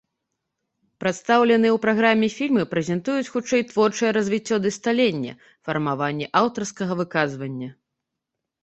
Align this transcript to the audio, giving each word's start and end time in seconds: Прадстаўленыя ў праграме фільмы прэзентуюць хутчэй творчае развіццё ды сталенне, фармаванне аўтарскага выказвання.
Прадстаўленыя 1.03 1.73
ў 1.73 1.79
праграме 1.83 2.27
фільмы 2.37 2.63
прэзентуюць 2.73 3.31
хутчэй 3.35 3.61
творчае 3.75 4.11
развіццё 4.19 4.55
ды 4.65 4.69
сталенне, 4.79 5.33
фармаванне 5.71 6.25
аўтарскага 6.43 6.93
выказвання. 7.05 7.69